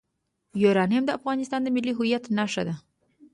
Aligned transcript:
یورانیم 0.63 1.03
د 1.05 1.09
افغانستان 1.19 1.61
د 1.63 1.67
ملي 1.75 1.93
هویت 1.97 2.23
نښه 2.37 2.63
ده. 2.67 2.75